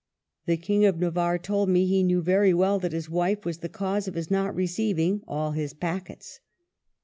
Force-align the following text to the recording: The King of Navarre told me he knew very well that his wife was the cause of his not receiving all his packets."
The 0.47 0.57
King 0.57 0.83
of 0.85 0.97
Navarre 0.97 1.37
told 1.37 1.69
me 1.69 1.85
he 1.85 2.01
knew 2.01 2.23
very 2.23 2.55
well 2.55 2.79
that 2.79 2.91
his 2.91 3.07
wife 3.07 3.45
was 3.45 3.59
the 3.59 3.69
cause 3.69 4.07
of 4.07 4.15
his 4.15 4.31
not 4.31 4.55
receiving 4.55 5.21
all 5.27 5.51
his 5.51 5.75
packets." 5.75 6.39